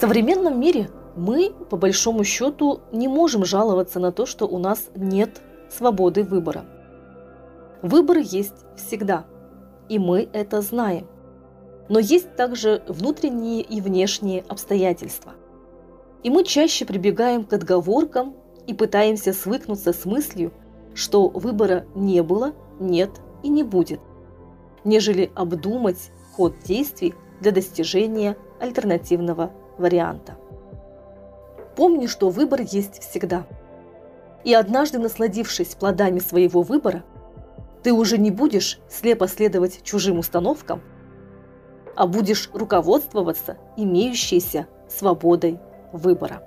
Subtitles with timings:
[0.00, 5.40] современном мире мы, по большому счету, не можем жаловаться на то, что у нас нет
[5.70, 6.64] свободы выбора.
[7.82, 9.26] Выбор есть всегда,
[9.88, 11.06] и мы это знаем.
[11.88, 15.32] Но есть также внутренние и внешние обстоятельства.
[16.22, 18.36] И мы чаще прибегаем к отговоркам
[18.66, 20.52] и пытаемся свыкнуться с мыслью,
[20.94, 23.10] что выбора не было, нет
[23.42, 24.00] и не будет,
[24.84, 30.36] нежели обдумать ход действий для достижения альтернативного варианта.
[31.76, 33.46] Помни, что выбор есть всегда.
[34.44, 37.02] И однажды насладившись плодами своего выбора,
[37.82, 40.82] ты уже не будешь слепо следовать чужим установкам,
[41.96, 45.58] а будешь руководствоваться имеющейся свободой
[45.92, 46.42] выбора.